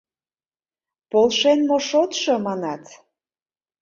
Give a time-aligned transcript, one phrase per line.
[1.11, 2.83] —Полшен мо шотшо, манат.